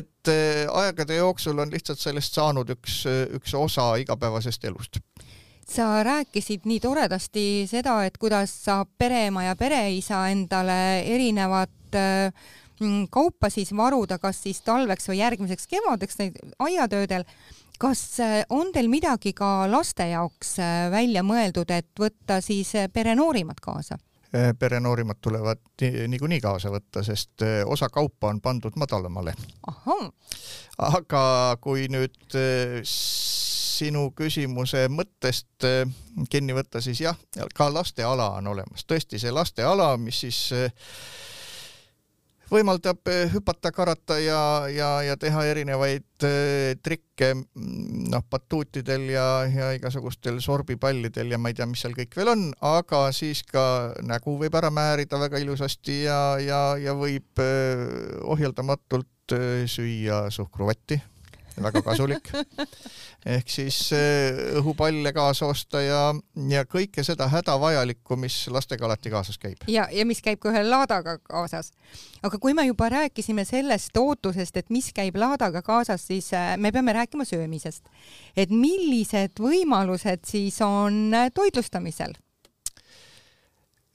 et 0.00 0.32
eh, 0.32 0.64
aegade 0.70 1.18
jooksul 1.20 1.58
on 1.62 1.72
lihtsalt 1.72 2.02
sellest 2.02 2.36
saanud 2.36 2.70
üks, 2.76 3.02
üks 3.38 3.56
osa 3.58 3.94
igapäevasest 4.02 4.68
elust. 4.70 5.00
sa 5.66 6.02
rääkisid 6.06 6.68
nii 6.68 6.80
toredasti 6.80 7.66
seda, 7.70 7.98
et 8.06 8.18
kuidas 8.18 8.52
saab 8.64 8.92
pereema 8.98 9.48
ja 9.48 9.56
pereisa 9.56 10.28
endale 10.30 11.02
erinevat 11.02 11.98
äh, 11.98 12.46
kaupa 13.10 13.50
siis 13.50 13.76
varuda, 13.76 14.18
kas 14.18 14.42
siis 14.42 14.60
talveks 14.60 15.08
või 15.08 15.20
järgmiseks 15.20 15.66
kevadeks 15.66 16.18
neid 16.18 16.36
aiatöödel. 16.58 17.24
Kas 17.78 18.20
äh, 18.20 18.42
on 18.50 18.72
teil 18.72 18.88
midagi 18.92 19.32
ka 19.36 19.66
laste 19.70 20.08
jaoks 20.10 20.56
äh, 20.62 20.86
välja 20.92 21.22
mõeldud, 21.26 21.70
et 21.74 21.88
võtta 22.00 22.40
siis 22.44 22.74
äh, 22.76 22.88
perenoorimad 22.92 23.60
kaasa? 23.62 23.98
Eh, 24.34 24.50
perenoorimad 24.58 25.20
tulevad 25.22 25.60
ni- 25.80 26.08
niikuinii 26.12 26.40
kaasa 26.42 26.70
võtta, 26.72 27.04
sest 27.06 27.44
osa 27.66 27.88
kaupa 27.88 28.32
on 28.32 28.40
pandud 28.42 28.74
madalamale. 28.76 29.32
aga 30.78 31.22
kui 31.62 31.86
nüüd 31.88 32.34
sinu 32.84 34.10
küsimuse 34.16 34.88
mõttest 34.92 35.64
kinni 36.28 36.56
võtta, 36.56 36.82
siis 36.82 37.00
jah, 37.00 37.16
ka 37.54 37.70
lasteala 37.72 38.32
on 38.40 38.50
olemas, 38.50 38.84
tõesti 38.84 39.20
see 39.22 39.32
lasteala, 39.32 39.94
mis 39.96 40.20
siis 40.26 40.42
võimaldab 42.52 43.08
eh, 43.10 43.26
hüpata, 43.32 43.72
karata 43.74 44.18
ja, 44.22 44.40
ja, 44.70 44.90
ja 45.06 45.16
teha 45.20 45.44
erinevaid 45.50 46.26
eh, 46.26 46.76
trikke 46.82 47.32
mm, 47.34 48.06
noh, 48.12 48.24
batuutidel 48.30 49.08
ja, 49.10 49.26
ja 49.50 49.72
igasugustel 49.76 50.38
sorbipallidel 50.44 51.34
ja 51.34 51.40
ma 51.40 51.50
ei 51.50 51.58
tea, 51.58 51.68
mis 51.70 51.82
seal 51.84 51.96
kõik 51.96 52.14
veel 52.18 52.32
on, 52.32 52.46
aga 52.64 53.06
siis 53.16 53.42
ka 53.50 53.96
nägu 54.06 54.36
võib 54.40 54.58
ära 54.58 54.70
määrida 54.74 55.20
väga 55.20 55.42
ilusasti 55.42 56.04
ja, 56.06 56.20
ja, 56.42 56.62
ja 56.80 56.96
võib 56.98 57.42
eh, 57.42 57.86
ohjeldamatult 58.22 59.12
süüa 59.66 60.28
suhkruvatti, 60.30 61.00
väga 61.62 61.82
kasulik. 61.82 62.30
ehk 63.36 63.50
siis 63.50 63.78
eh, 63.96 64.38
õhupalle 64.60 65.12
kaasa 65.16 65.48
osta 65.50 65.80
ja, 65.82 66.00
ja 66.50 66.64
kõike 66.68 67.04
seda 67.06 67.28
hädavajalikku, 67.32 68.18
mis 68.20 68.38
lastega 68.52 68.86
alati 68.86 69.12
kaasas 69.12 69.38
käib. 69.38 69.64
ja, 69.70 69.88
ja 69.92 70.06
mis 70.06 70.22
käib 70.24 70.40
ka 70.42 70.52
ühe 70.52 70.64
laadaga 70.66 71.18
kaasas. 71.18 71.72
aga 72.22 72.38
kui 72.42 72.54
me 72.54 72.66
juba 72.66 72.90
rääkisime 72.92 73.44
sellest 73.44 73.96
ootusest, 73.96 74.56
et 74.56 74.70
mis 74.70 74.92
käib 74.96 75.16
laadaga 75.16 75.62
kaasas, 75.62 76.06
siis 76.06 76.32
äh, 76.34 76.54
me 76.56 76.72
peame 76.72 76.92
rääkima 76.96 77.24
söömisest. 77.24 77.88
et 78.36 78.50
millised 78.50 79.40
võimalused 79.40 80.24
siis 80.28 80.60
on 80.64 81.14
äh, 81.14 81.30
toitlustamisel? 81.34 82.16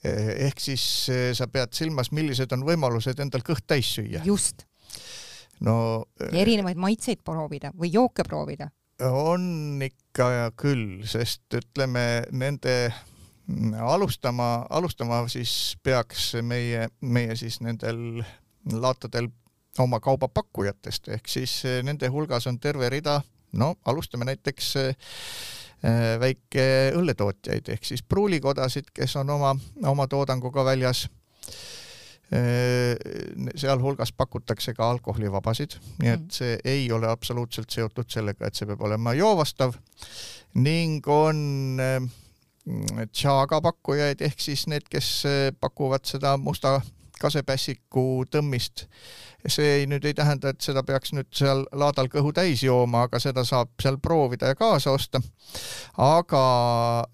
Eh, 0.01 0.47
ehk 0.47 0.57
siis 0.57 0.83
eh, 1.13 1.29
sa 1.37 1.45
pead 1.51 1.75
silmas, 1.77 2.09
millised 2.15 2.49
on 2.55 2.63
võimalused 2.65 3.19
endal 3.21 3.43
kõht 3.45 3.67
täis 3.69 3.91
süüa. 3.99 4.23
just, 4.25 4.63
no 5.65 5.77
ja 6.19 6.41
erinevaid 6.41 6.79
maitseid 6.81 7.23
proovida 7.25 7.71
või 7.77 7.91
jooke 7.93 8.25
proovida. 8.27 8.69
on 9.01 9.81
ikka 9.81 10.51
küll, 10.59 11.01
sest 11.09 11.53
ütleme 11.57 12.23
nende 12.31 12.75
mm, 13.47 13.73
alustama, 13.81 14.65
alustama 14.69 15.23
siis 15.31 15.77
peaks 15.83 16.33
meie, 16.41 16.89
meie 17.01 17.35
siis 17.35 17.61
nendel 17.61 18.23
laatadel 18.71 19.31
oma 19.79 19.99
kaubapakkujatest 20.03 21.07
ehk 21.15 21.29
siis 21.31 21.53
eh, 21.65 21.79
nende 21.83 22.09
hulgas 22.11 22.47
on 22.47 22.59
terve 22.59 22.89
rida, 22.91 23.21
no 23.53 23.75
alustame 23.85 24.27
näiteks 24.27 24.75
eh, 24.81 24.95
eh, 25.83 26.19
väike 26.19 26.65
õlletootjaid 26.99 27.71
ehk 27.75 27.87
siis 27.87 28.03
pruulikodasid, 28.03 28.91
kes 28.93 29.15
on 29.21 29.29
oma, 29.37 29.55
oma 29.87 30.07
toodanguga 30.11 30.65
väljas 30.67 31.07
sealhulgas 33.59 34.13
pakutakse 34.15 34.73
ka 34.73 34.89
alkoholivabasid, 34.89 35.75
nii 35.99 36.09
et 36.13 36.21
Mm. 36.21 36.29
see 36.31 36.59
ei 36.63 36.91
ole 36.91 37.09
absoluutselt 37.11 37.69
seotud 37.69 38.07
sellega, 38.07 38.47
et 38.47 38.55
see 38.55 38.65
peab 38.69 38.81
olema 38.81 39.13
joovastav 39.13 39.73
ning 40.55 41.07
on 41.07 41.79
äh, 41.79 42.07
tšaaga 43.11 43.61
pakkujaid 43.61 44.21
ehk 44.21 44.39
siis 44.39 44.67
need, 44.67 44.87
kes 44.89 45.25
äh, 45.25 45.51
pakuvad 45.59 46.05
seda 46.05 46.37
musta 46.37 46.79
kasepässiku 47.21 48.23
tõmmist. 48.33 48.87
see 49.47 49.65
ei, 49.79 49.85
nüüd 49.89 50.05
ei 50.05 50.13
tähenda, 50.13 50.51
et 50.53 50.61
seda 50.61 50.83
peaks 50.85 51.13
nüüd 51.17 51.29
seal 51.33 51.63
laadal 51.73 52.05
kõhu 52.13 52.29
täis 52.33 52.61
jooma, 52.63 53.07
aga 53.07 53.19
seda 53.19 53.41
saab 53.45 53.71
seal 53.81 53.97
proovida 53.97 54.51
ja 54.51 54.55
kaasa 54.55 54.91
osta. 54.91 55.21
aga 55.97 56.45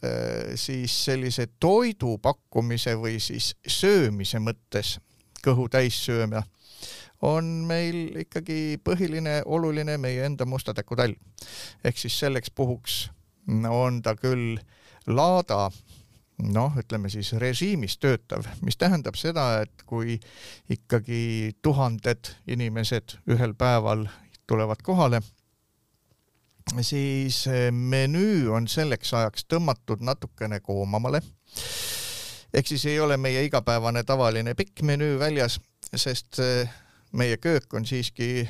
äh, 0.03 0.55
siis 0.55 1.05
sellise 1.05 1.47
toidu 1.59 2.17
pakkumise 2.17 2.95
või 2.99 3.19
siis 3.23 3.55
söömise 3.67 4.39
mõttes 4.43 4.97
kõhu 5.47 5.69
täis 5.71 5.97
sööma 6.05 6.43
on 7.25 7.45
meil 7.65 8.19
ikkagi 8.21 8.77
põhiline, 8.83 9.41
oluline 9.45 9.97
meie 9.97 10.25
enda 10.25 10.45
mustatäkutall. 10.45 11.15
ehk 11.83 11.97
siis 11.97 12.19
selleks 12.19 12.51
puhuks 12.51 13.09
on 13.69 14.01
ta 14.01 14.15
küll 14.15 14.59
laada 15.07 15.69
noh, 16.37 16.75
ütleme 16.77 17.09
siis 17.09 17.31
režiimis 17.33 17.97
töötav, 17.97 18.45
mis 18.61 18.77
tähendab 18.77 19.17
seda, 19.17 19.63
et 19.63 19.83
kui 19.89 20.19
ikkagi 20.69 21.55
tuhanded 21.61 22.33
inimesed 22.47 23.17
ühel 23.33 23.55
päeval 23.57 24.05
tulevad 24.47 24.83
kohale, 24.83 25.21
siis 26.81 27.45
menüü 27.71 28.51
on 28.53 28.67
selleks 28.67 29.13
ajaks 29.13 29.47
tõmmatud 29.49 30.03
natukene 30.05 30.59
koomamale. 30.59 31.23
Ehk 32.57 32.67
siis 32.67 32.85
ei 32.89 32.99
ole 32.99 33.17
meie 33.21 33.45
igapäevane 33.45 34.03
tavaline 34.07 34.55
pikk 34.57 34.81
menüü 34.87 35.19
väljas, 35.21 35.59
sest 35.93 36.41
eh, 36.43 36.69
meie 37.17 37.37
köök 37.37 37.73
on 37.77 37.85
siiski 37.85 38.47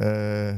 öö, 0.00 0.54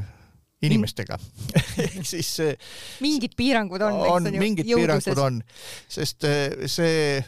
inimestega 0.65 1.17
ehk 1.85 2.03
siis 2.07 2.31
see 2.39 2.57
mingid 3.03 3.35
piirangud 3.37 3.83
on, 3.85 3.99
on, 4.07 4.27
eks 4.27 4.35
ju, 4.35 4.41
mingid 4.41 4.69
jõuduses. 4.69 5.09
piirangud 5.09 5.23
on, 5.25 5.39
sest 5.91 6.27
eh, 6.29 6.67
see 6.71 7.19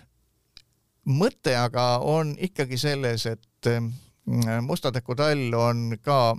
mõte 1.07 1.55
aga 1.55 1.87
on 2.03 2.35
ikkagi 2.47 2.79
selles, 2.79 3.27
et 3.29 3.71
eh, 3.71 3.81
mustatäkutall 4.63 5.55
on 5.55 5.89
ka 6.03 6.35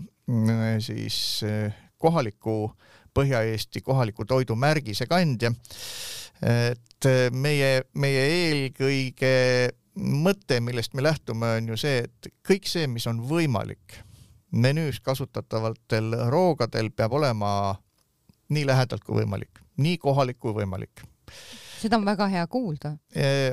siis 0.84 1.42
eh, 1.46 1.72
kohaliku 1.98 2.60
Põhja-Eesti 3.18 3.80
kohaliku 3.82 4.22
toidu 4.28 4.54
märgise 4.54 5.08
kandja. 5.10 5.48
Et 6.42 7.08
eh, 7.08 7.28
meie, 7.32 7.82
meie 7.94 8.24
eelkõige 8.34 9.32
mõte, 9.98 10.60
millest 10.62 10.94
me 10.94 11.02
lähtume, 11.02 11.56
on 11.58 11.72
ju 11.72 11.78
see, 11.80 12.04
et 12.06 12.30
kõik 12.46 12.68
see, 12.70 12.86
mis 12.90 13.06
on 13.10 13.22
võimalik 13.26 13.98
menüüs 14.54 15.00
kasutatavatel 15.04 16.14
roogadel, 16.32 16.90
peab 16.96 17.12
olema 17.18 17.50
nii 18.54 18.64
lähedalt 18.68 19.04
kui 19.04 19.18
võimalik, 19.20 19.60
nii 19.76 19.98
kohalik 20.00 20.38
kui 20.40 20.54
võimalik. 20.56 21.02
seda 21.78 21.98
on 21.98 22.06
väga 22.06 22.28
hea 22.32 22.46
kuulda. 22.46 22.96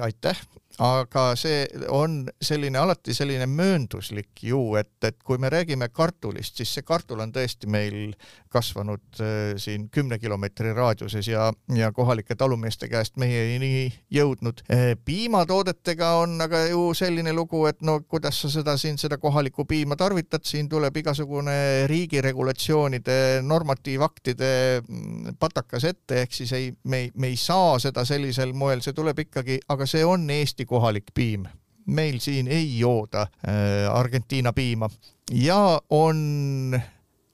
aitäh, 0.02 0.40
aga 0.84 1.28
see 1.40 1.64
on 1.94 2.26
selline 2.42 2.80
alati 2.80 3.14
selline 3.16 3.48
möönduslik 3.48 4.44
ju, 4.44 4.76
et, 4.80 4.92
et 5.08 5.18
kui 5.24 5.40
me 5.42 5.50
räägime 5.52 5.90
kartulist, 5.94 6.58
siis 6.60 6.74
see 6.76 6.86
kartul 6.86 7.22
on 7.24 7.32
tõesti 7.36 7.70
meil 7.72 8.16
kasvanud 8.52 9.22
äh, 9.24 9.56
siin 9.62 9.88
kümne 9.94 10.20
kilomeetri 10.20 10.74
raadiuses 10.76 11.28
ja, 11.30 11.48
ja 11.76 11.92
kohalike 11.96 12.36
talumeeste 12.36 12.90
käest 12.92 13.16
meieni 13.22 13.94
jõudnud. 14.12 14.64
piimatoodetega 15.06 16.12
on 16.22 16.40
aga 16.42 16.66
ju 16.70 16.90
selline 16.98 17.34
lugu, 17.34 17.66
et 17.70 17.82
no 17.86 18.00
kuidas 18.08 18.40
sa 18.42 18.52
seda 18.52 18.76
siin, 18.80 18.98
seda 19.02 19.18
kohalikku 19.22 19.66
piima 19.66 19.96
tarvitad, 20.00 20.44
siin 20.46 20.70
tuleb 20.70 20.98
igasugune 20.98 21.88
riigi 21.92 22.22
regulatsioonide, 22.22 23.42
normatiivaktide 23.46 24.52
mm, 24.82 25.38
patakas 25.40 25.88
ette, 25.92 26.22
ehk 26.24 26.36
siis 26.36 26.54
ei, 26.56 26.72
me 26.84 27.06
ei, 27.06 27.12
me 27.16 27.32
ei 27.32 27.40
saa 27.40 27.78
seda 27.82 28.06
sellisel 28.08 28.54
moel, 28.54 28.84
see 28.86 28.96
tuleb 28.96 29.20
ikkagi, 29.26 29.60
aga 29.72 29.88
see 29.90 30.04
on 30.06 30.30
Eesti 30.30 30.65
kohalik 30.66 31.14
piim. 31.14 31.46
meil 31.86 32.20
siin 32.20 32.48
ei 32.48 32.80
jooda 32.80 33.22
äh, 33.22 33.92
Argentiina 33.94 34.54
piima 34.54 34.90
ja 35.32 35.82
on 35.90 36.82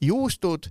juustud 0.01 0.67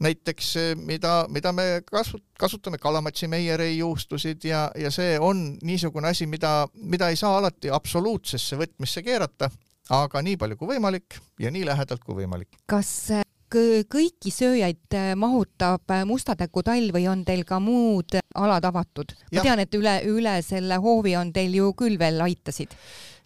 näiteks 0.00 0.54
mida, 0.84 1.26
mida 1.28 1.52
me 1.52 1.82
kasu-, 1.90 2.20
kasutame 2.38 2.78
Kalamatsi 2.78 3.28
Meieri 3.28 3.78
juustusid 3.78 4.44
ja, 4.44 4.70
ja 4.76 4.90
see 4.90 5.18
on 5.20 5.56
niisugune 5.62 6.08
asi, 6.08 6.26
mida, 6.26 6.68
mida 6.74 7.08
ei 7.08 7.16
saa 7.16 7.38
alati 7.38 7.70
absoluutsesse 7.72 8.58
võtmesse 8.60 9.02
keerata, 9.02 9.50
aga 9.90 10.22
nii 10.22 10.36
palju 10.36 10.60
kui 10.60 10.74
võimalik 10.74 11.16
ja 11.40 11.50
nii 11.50 11.64
lähedalt 11.66 12.04
kui 12.04 12.20
võimalik. 12.20 12.60
kas 12.66 12.92
kõiki 13.50 14.32
sööjaid 14.34 14.94
äh, 14.94 15.12
mahutab 15.18 15.90
äh, 15.90 16.04
Mustatäku 16.08 16.62
tall 16.66 16.90
või 16.94 17.06
on 17.10 17.24
teil 17.24 17.44
ka 17.46 17.60
muud 17.62 18.18
alad 18.34 18.64
avatud? 18.64 19.14
ma 19.32 19.44
tean, 19.44 19.62
et 19.62 19.74
üle, 19.74 20.00
üle 20.08 20.40
selle 20.42 20.78
hoovi 20.82 21.16
on 21.16 21.32
teil 21.32 21.54
ju 21.54 21.72
küll 21.78 21.98
veel 21.98 22.20
aitasid. 22.24 22.74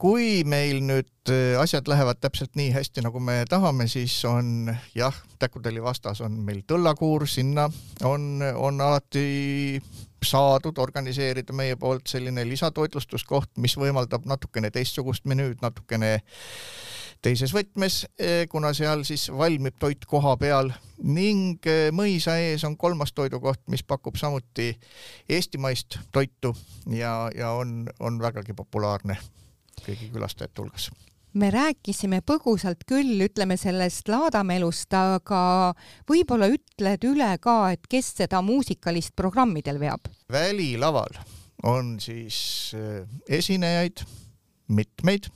kui 0.01 0.45
meil 0.45 0.83
nüüd 0.85 1.33
äh, 1.33 1.57
asjad 1.61 1.89
lähevad 1.89 2.21
täpselt 2.21 2.53
nii 2.57 2.71
hästi, 2.77 3.05
nagu 3.07 3.21
me 3.21 3.45
tahame, 3.49 3.89
siis 3.89 4.19
on 4.29 4.71
jah, 4.95 5.17
Täkutalli 5.41 5.81
vastas 5.83 6.21
on 6.21 6.37
meil 6.45 6.63
tõllakuur, 6.69 7.27
sinna 7.29 7.71
on, 8.05 8.43
on 8.57 8.81
alati 8.81 9.81
saadud 10.21 10.79
organiseerida 10.79 11.55
meie 11.57 11.77
poolt 11.81 12.11
selline 12.13 12.45
lisatoitlustuskoht, 12.49 13.55
mis 13.57 13.77
võimaldab 13.81 14.27
natukene 14.29 14.71
teistsugust 14.71 15.25
menüüd, 15.25 15.63
natukene 15.63 16.19
teises 17.25 17.53
võtmes, 17.55 18.05
eh, 18.19 18.47
kuna 18.51 18.73
seal 18.77 19.05
siis 19.09 19.29
valmib 19.33 19.77
toit 19.81 20.05
koha 20.09 20.37
peal 20.41 20.73
ning 21.05 21.67
eh, 21.69 21.91
mõisa 21.93 22.37
ees 22.41 22.65
on 22.69 22.77
kolmas 22.81 23.13
toidukoht, 23.17 23.63
mis 23.73 23.85
pakub 23.85 24.17
samuti 24.21 24.73
eestimaist 25.29 25.99
toitu 26.13 26.55
ja, 26.97 27.31
ja 27.37 27.53
on, 27.59 27.85
on 28.01 28.21
vägagi 28.23 28.57
populaarne 28.57 29.19
kõigi 29.85 30.11
külastajate 30.13 30.63
hulgas 30.63 30.91
me 31.39 31.51
rääkisime 31.55 32.23
põgusalt 32.27 32.83
küll, 32.89 33.21
ütleme 33.23 33.55
sellest 33.61 34.09
laadamelust, 34.11 34.91
aga 34.97 35.43
võib-olla 36.11 36.49
ütled 36.51 37.05
üle 37.07 37.29
ka, 37.43 37.59
et 37.75 37.87
kes 37.91 38.15
seda 38.23 38.41
muusikalist 38.43 39.15
programmi 39.17 39.63
teil 39.63 39.79
veab? 39.83 40.11
välilaval 40.33 41.21
on 41.69 41.99
siis 42.01 42.73
eh, 42.75 43.05
esinejaid 43.29 44.03
mitmeid 44.71 45.29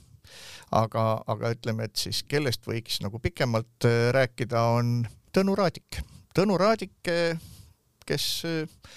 aga, 0.71 1.05
aga 1.27 1.51
ütleme, 1.55 1.89
et 1.89 1.99
siis 1.99 2.23
kellest 2.27 2.65
võiks 2.67 3.01
nagu 3.03 3.19
pikemalt 3.21 3.87
äh, 3.87 4.09
rääkida, 4.15 4.63
on 4.77 4.97
Tõnu 5.35 5.55
Raadik. 5.57 5.99
Tõnu 6.35 6.57
Raadik, 6.59 6.95
äh, 7.11 7.37
kes 8.07 8.25
äh, 8.47 8.87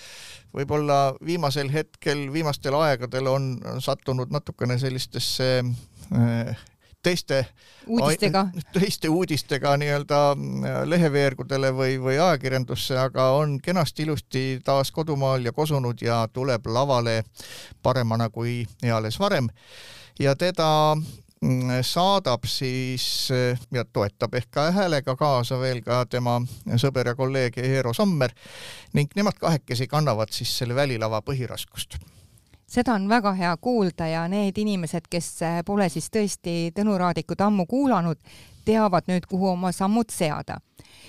võib-olla 0.54 1.14
viimasel 1.24 1.70
hetkel, 1.72 2.28
viimastel 2.32 2.76
aegadel 2.78 3.28
on, 3.30 3.52
sattunud 3.84 4.32
natukene 4.32 4.78
sellistesse 4.80 5.48
teiste 7.02 7.42
uudistega, 7.86 8.46
teiste 8.72 9.10
uudistega 9.12 9.74
nii-öelda 9.80 10.20
leheveergudele 10.88 11.70
või, 11.76 11.98
või 12.00 12.16
ajakirjandusse, 12.16 12.96
aga 12.98 13.28
on 13.36 13.58
kenasti 13.62 14.06
ilusti 14.06 14.44
taas 14.64 14.90
kodumaal 14.92 15.44
ja 15.44 15.52
kosunud 15.52 16.00
ja 16.02 16.22
tuleb 16.32 16.66
lavale 16.66 17.22
paremana 17.82 18.30
kui 18.32 18.62
eales 18.82 19.20
varem. 19.20 19.48
ja 20.18 20.34
teda 20.36 20.96
saadab 21.82 22.44
siis 22.50 23.28
ja 23.72 23.84
toetab 23.92 24.34
ehk 24.34 24.50
ka 24.50 24.70
häälega 24.74 25.14
kaasa 25.16 25.60
veel 25.60 25.80
ka 25.86 26.04
tema 26.10 26.40
sõber 26.76 27.12
ja 27.12 27.14
kolleeg 27.14 27.58
Eero 27.62 27.92
Sommer 27.94 28.34
ning 28.94 29.12
nemad 29.14 29.38
kahekesi 29.38 29.86
kannavad 29.86 30.32
siis 30.34 30.56
selle 30.58 30.74
välilava 30.74 31.22
põhiraskust. 31.22 31.98
Seda 32.68 32.92
on 32.98 33.06
väga 33.08 33.32
hea 33.32 33.54
kuulda 33.56 34.06
ja 34.10 34.26
need 34.28 34.58
inimesed, 34.60 35.06
kes 35.08 35.30
pole 35.64 35.86
siis 35.88 36.10
tõesti 36.12 36.56
Tõnu 36.76 36.98
Raadikut 37.00 37.40
ammu 37.40 37.64
kuulanud, 37.66 38.18
teavad 38.68 39.08
nüüd, 39.08 39.26
kuhu 39.30 39.54
oma 39.56 39.72
sammud 39.72 40.12
seada 40.12 40.60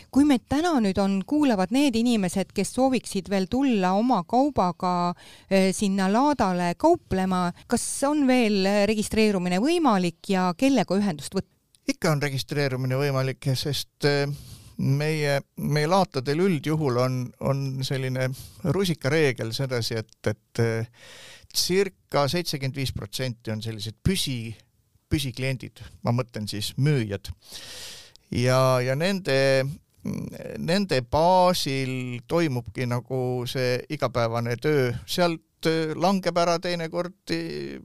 kui 0.10 0.26
meid 0.26 0.48
täna 0.50 0.72
nüüd 0.82 0.98
on, 1.02 1.20
kuulavad 1.28 1.74
need 1.76 1.98
inimesed, 2.00 2.50
kes 2.56 2.72
sooviksid 2.74 3.30
veel 3.30 3.46
tulla 3.52 3.92
oma 3.98 4.24
kaubaga 4.30 5.14
eh, 5.50 5.70
sinna 5.76 6.08
laadale 6.10 6.72
kauplema, 6.82 7.50
kas 7.70 7.86
on 8.10 8.26
veel 8.30 8.66
registreerumine 8.90 9.62
võimalik 9.62 10.32
ja 10.34 10.50
kellega 10.58 10.98
ühendust 10.98 11.38
võtta? 11.38 11.54
ikka 11.90 12.12
on 12.14 12.22
registreerumine 12.22 12.98
võimalik, 13.00 13.50
sest 13.58 14.06
eh, 14.06 14.26
meie, 14.78 15.40
meie 15.58 15.90
laatadel 15.90 16.46
üldjuhul 16.46 17.00
on, 17.02 17.20
on 17.46 17.64
selline 17.86 18.30
rusikareegel 18.76 19.54
sedasi, 19.56 19.98
et, 20.04 20.18
et 20.30 20.64
eh, 20.64 21.06
circa 21.50 22.28
seitsekümmend 22.30 22.78
viis 22.78 22.94
protsenti 22.96 23.54
on 23.54 23.64
sellised 23.66 23.98
püsi, 24.06 24.54
püsikliendid, 25.10 25.82
ma 26.04 26.14
mõtlen 26.16 26.48
siis 26.50 26.74
müüjad. 26.78 27.32
ja, 28.32 28.80
ja 28.86 28.96
nende 28.96 29.66
nende 30.60 31.02
baasil 31.12 32.22
toimubki 32.28 32.88
nagu 32.88 33.44
see 33.50 33.80
igapäevane 33.92 34.56
töö, 34.62 34.94
sealt 35.06 35.68
äh, 35.68 35.94
langeb 35.96 36.38
ära 36.40 36.58
teinekord 36.62 37.34
äh, 37.36 37.80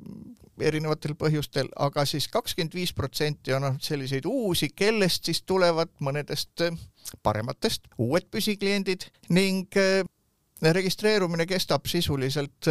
erinevatel 0.62 1.16
põhjustel, 1.18 1.68
aga 1.74 2.04
siis 2.06 2.28
kakskümmend 2.30 2.76
viis 2.78 2.92
protsenti 2.94 3.54
on 3.56 3.80
selliseid 3.82 4.28
uusi, 4.30 4.70
kellest 4.70 5.26
siis 5.26 5.42
tulevad 5.42 5.90
mõnedest 5.98 6.68
äh, 6.68 6.78
parematest 7.22 7.90
uued 7.98 8.30
püsikliendid 8.30 9.08
ning 9.34 9.74
registreerumine 10.72 11.46
kestab 11.46 11.86
sisuliselt 11.86 12.66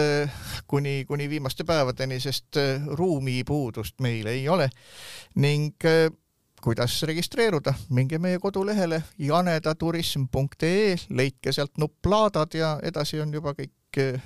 kuni, 0.67 1.06
kuni 1.08 1.29
viimaste 1.29 1.63
päevadeni, 1.63 2.19
sest 2.19 2.58
ruumipuudust 2.97 4.01
meil 4.01 4.27
ei 4.32 4.47
ole. 4.49 4.69
Ning 5.36 5.75
kuidas 6.63 7.03
registreeruda, 7.03 7.73
minge 7.89 8.17
meie 8.17 8.39
kodulehele 8.39 9.01
janedaturism.ee, 9.19 10.95
leidke 11.10 11.51
sealt 11.51 11.77
nupp 11.77 12.06
laadad 12.06 12.56
ja 12.56 12.77
edasi 12.84 13.19
on 13.21 13.34
juba 13.34 13.51
kõik 13.58 13.99
eh, 13.99 14.21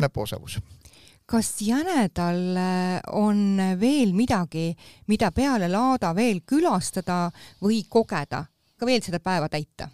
näpuosavus. 0.00 0.56
Kas 1.28 1.50
Jänedal 1.60 2.56
eh, 2.56 3.00
on 3.12 3.60
veel 3.80 4.14
midagi, 4.16 4.70
mida 5.12 5.30
peale 5.36 5.68
laada 5.68 6.14
veel 6.16 6.40
külastada 6.48 7.26
või 7.62 7.82
kogeda, 7.88 8.46
ka 8.76 8.88
veel 8.88 9.04
seda 9.04 9.20
päeva 9.20 9.52
täita? 9.52 9.90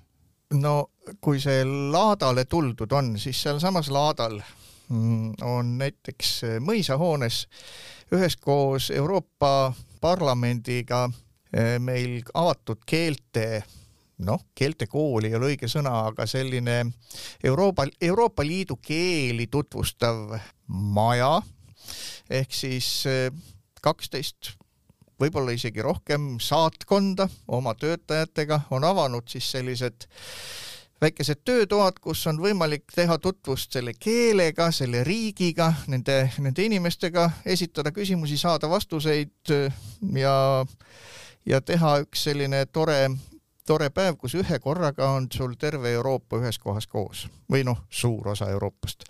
No 0.54 0.90
kui 1.20 1.40
see 1.40 1.64
laadale 1.64 2.44
tuldud 2.44 2.92
on, 2.92 3.18
siis 3.18 3.42
sealsamas 3.42 3.90
laadal 3.90 4.40
mm, 4.88 5.34
on 5.42 5.78
näiteks 5.78 6.60
mõisahoones 6.64 7.46
üheskoos 8.12 8.90
Euroopa 8.90 9.72
Parlamendiga 10.00 11.08
Eh, 11.48 11.78
meil 11.80 12.20
avatud 12.36 12.82
keelte 12.84 13.62
noh, 14.20 14.42
keeltekool 14.52 15.24
ei 15.24 15.36
ole 15.38 15.54
õige 15.54 15.68
sõna, 15.70 15.94
aga 16.10 16.26
selline 16.28 16.82
Euroopa, 17.40 17.86
Euroopa 18.04 18.44
Liidu 18.44 18.76
keeli 18.84 19.46
tutvustav 19.48 20.34
maja 20.68 21.38
ehk 22.28 22.52
siis 22.52 22.90
eh, 23.08 23.30
kaksteist, 23.80 24.57
võib-olla 25.20 25.54
isegi 25.54 25.82
rohkem 25.82 26.36
saatkonda 26.42 27.28
oma 27.48 27.74
töötajatega 27.74 28.60
on 28.70 28.84
avanud 28.84 29.28
siis 29.28 29.50
sellised 29.50 30.08
väikesed 31.00 31.44
töötoad, 31.44 32.00
kus 32.02 32.24
on 32.26 32.40
võimalik 32.42 32.88
teha 32.94 33.18
tutvust 33.22 33.72
selle 33.72 33.94
keelega, 33.94 34.70
selle 34.74 35.04
riigiga, 35.06 35.70
nende, 35.86 36.24
nende 36.42 36.64
inimestega, 36.66 37.30
esitada 37.46 37.92
küsimusi, 37.94 38.38
saada 38.38 38.70
vastuseid 38.70 39.54
ja 40.18 40.34
ja 41.46 41.60
teha 41.60 41.98
üks 42.02 42.26
selline 42.28 42.66
tore, 42.72 43.08
tore 43.66 43.88
päev, 43.94 44.18
kus 44.20 44.34
ühe 44.36 44.58
korraga 44.60 45.14
on 45.16 45.30
sul 45.32 45.54
terve 45.58 45.92
Euroopa 45.96 46.42
ühes 46.42 46.58
kohas 46.58 46.86
koos. 46.86 47.28
Või 47.50 47.64
noh, 47.64 47.86
suur 47.88 48.34
osa 48.34 48.50
Euroopast 48.52 49.06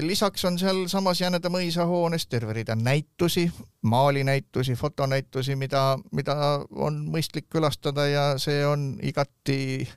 lisaks 0.00 0.44
on 0.44 0.58
sealsamas 0.58 1.20
Jäneda 1.20 1.50
mõisa 1.50 1.86
hoones 1.86 2.26
terve 2.30 2.52
rida 2.52 2.76
näitusi, 2.78 3.48
maalinäitusi, 3.82 4.74
fotonäitusi, 4.78 5.56
mida, 5.56 5.98
mida 6.12 6.36
on 6.70 7.00
mõistlik 7.10 7.48
külastada 7.50 8.06
ja 8.06 8.24
see 8.38 8.62
on 8.66 8.92
igati, 9.02 9.88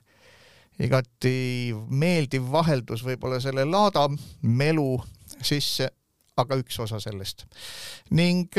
igati 0.82 1.34
meeldiv 1.88 2.50
vaheldus 2.50 3.04
võib-olla 3.06 3.40
selle 3.40 3.64
laada 3.64 4.08
melu 4.42 4.98
sisse, 5.42 5.90
aga 6.36 6.58
üks 6.58 6.80
osa 6.82 6.98
sellest. 7.00 7.46
ning 8.10 8.58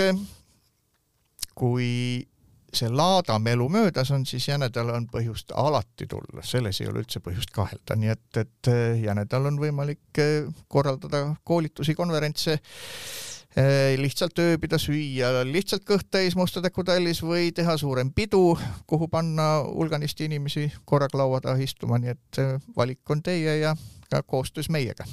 kui 1.55 2.23
see 2.73 2.89
laadamelu 2.89 3.69
möödas 3.69 4.11
on, 4.11 4.25
siis 4.25 4.47
jänedal 4.47 4.89
on 4.95 5.07
põhjust 5.11 5.51
alati 5.55 6.07
tulla, 6.07 6.43
selles 6.43 6.81
ei 6.81 6.87
ole 6.89 7.03
üldse 7.03 7.21
põhjust 7.23 7.51
kahelda, 7.55 7.97
nii 7.99 8.13
et, 8.13 8.29
et 8.43 8.71
eh, 8.71 9.01
jänedal 9.05 9.49
on 9.51 9.59
võimalik 9.59 10.21
eh, 10.21 10.47
korraldada 10.71 11.23
koolitusi, 11.47 11.95
konverentse, 11.95 12.57
eh, 13.55 13.95
lihtsalt 13.99 14.39
ööbida, 14.43 14.79
süüa 14.81 15.33
lihtsalt 15.47 15.85
kõht 15.87 16.07
täis 16.11 16.37
Mustatäku 16.39 16.85
tallis 16.87 17.23
või 17.25 17.51
teha 17.55 17.75
suurem 17.77 18.13
pidu, 18.15 18.55
kuhu 18.87 19.09
panna 19.11 19.51
hulganisti 19.65 20.29
inimesi 20.31 20.69
korraga 20.85 21.23
laua 21.23 21.41
taha 21.43 21.59
istuma, 21.63 21.99
nii 21.99 22.15
et 22.15 22.45
valik 22.77 23.03
on 23.11 23.23
teie 23.25 23.59
ja 23.65 23.75
ka 24.11 24.23
koostöös 24.23 24.71
meiega 24.71 25.07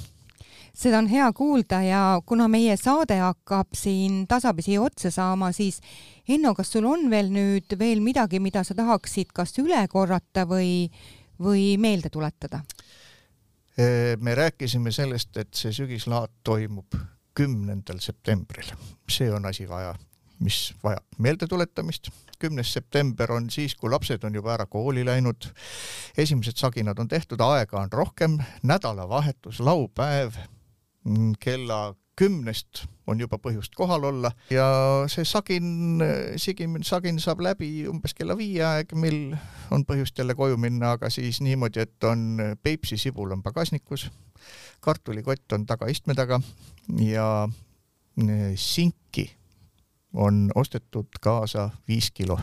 seda 0.79 0.99
on 1.01 1.09
hea 1.11 1.27
kuulda 1.35 1.81
ja 1.83 2.01
kuna 2.25 2.47
meie 2.51 2.77
saade 2.79 3.19
hakkab 3.19 3.75
siin 3.75 4.23
tasapisi 4.27 4.77
otsa 4.79 5.11
saama, 5.11 5.51
siis 5.51 5.81
Enno, 6.29 6.53
kas 6.55 6.71
sul 6.71 6.85
on 6.85 7.07
veel 7.09 7.31
nüüd 7.33 7.73
veel 7.79 8.03
midagi, 8.05 8.39
mida 8.39 8.63
sa 8.63 8.75
tahaksid 8.77 9.33
kas 9.33 9.55
üle 9.59 9.81
korrata 9.89 10.45
või, 10.47 10.89
või 11.41 11.73
meelde 11.81 12.11
tuletada? 12.13 12.63
me 14.19 14.33
rääkisime 14.35 14.91
sellest, 14.91 15.37
et 15.39 15.53
see 15.55 15.71
sügislaat 15.71 16.33
toimub 16.43 16.97
kümnendal 17.31 18.01
septembril, 18.03 18.73
see 19.07 19.29
on 19.31 19.47
asi 19.47 19.63
vaja, 19.69 19.93
mis 20.43 20.73
vajab 20.83 21.05
meeldetuletamist. 21.17 22.09
kümnes 22.39 22.73
september 22.73 23.31
on 23.31 23.49
siis, 23.49 23.75
kui 23.75 23.89
lapsed 23.89 24.23
on 24.23 24.35
juba 24.35 24.53
ära 24.53 24.65
kooli 24.65 25.05
läinud, 25.05 25.47
esimesed 26.17 26.59
saginad 26.59 26.99
on 26.99 27.07
tehtud, 27.07 27.39
aega 27.39 27.79
on 27.79 27.91
rohkem, 27.91 28.37
nädalavahetus, 28.63 29.59
laupäev 29.59 30.35
kella 31.39 31.95
kümnest 32.19 32.83
on 33.07 33.21
juba 33.21 33.39
põhjust 33.41 33.75
kohal 33.77 34.03
olla 34.09 34.31
ja 34.51 34.67
see 35.11 35.25
sagin, 35.27 36.01
sigimine, 36.41 36.83
sagin 36.87 37.19
saab 37.23 37.41
läbi 37.45 37.69
umbes 37.89 38.13
kella 38.17 38.35
viie 38.37 38.63
aeg, 38.65 38.91
mil 38.99 39.37
on 39.71 39.85
põhjust 39.87 40.19
jälle 40.19 40.35
koju 40.35 40.59
minna, 40.59 40.95
aga 40.97 41.11
siis 41.13 41.39
niimoodi, 41.45 41.85
et 41.85 42.09
on 42.09 42.57
Peipsi 42.63 42.99
sibul 42.99 43.31
on 43.35 43.43
pagasnikus, 43.45 44.09
kartulikott 44.83 45.55
on 45.55 45.65
tagaistme 45.69 46.15
taga 46.17 46.41
ja 46.99 47.47
eh, 47.47 48.53
sinki 48.59 49.29
on 50.13 50.49
ostetud 50.55 51.21
kaasa 51.21 51.69
viis 51.87 52.11
kilo 52.11 52.39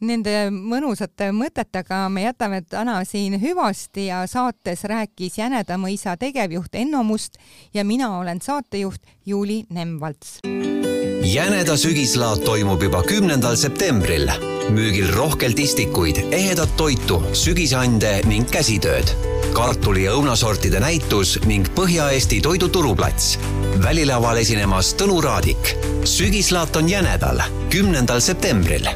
Nende 0.00 0.46
mõnusate 0.48 1.26
mõtetega 1.36 2.06
me 2.08 2.22
jätame 2.24 2.62
täna 2.64 3.02
siin 3.04 3.34
hüvasti 3.42 4.06
ja 4.06 4.22
saates 4.24 4.86
rääkis 4.88 5.36
Jäneda 5.36 5.76
mõisa 5.76 6.14
tegevjuht 6.16 6.78
Enno 6.80 7.02
Must 7.04 7.36
ja 7.76 7.84
mina 7.84 8.08
olen 8.16 8.40
saatejuht 8.40 9.04
Juuli 9.28 9.58
Nemvalts. 9.68 10.38
Jäneda 11.20 11.76
sügislaat 11.76 12.40
toimub 12.48 12.82
juba 12.82 13.02
kümnendal 13.04 13.60
septembril. 13.60 14.30
müügil 14.70 15.12
rohkelt 15.12 15.58
istikuid, 15.58 16.16
ehedat 16.32 16.76
toitu, 16.76 17.20
sügisande 17.32 18.22
ning 18.24 18.48
käsitööd 18.48 19.12
kartuli 19.52 20.04
ja 20.04 20.12
õunasortide 20.14 20.80
näitus 20.80 21.38
ning 21.44 21.68
Põhja-Eesti 21.76 22.40
toiduturuplats. 22.40 23.38
välilaval 23.82 24.36
esinemas 24.36 24.94
Tõnu 24.94 25.20
Raadik. 25.20 25.76
sügislaat 26.04 26.76
on 26.76 26.88
jänedal, 26.88 27.42
kümnendal 27.68 28.20
septembril 28.20 28.88